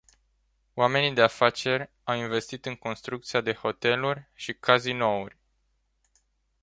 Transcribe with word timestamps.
Oamenii 0.75 1.13
de 1.13 1.21
afaceri 1.21 1.89
au 2.03 2.15
investit 2.15 2.65
în 2.65 2.75
construcția 2.75 3.41
de 3.41 3.53
hoteluri 3.53 4.29
și 4.33 4.53
cazinouri. 4.53 5.37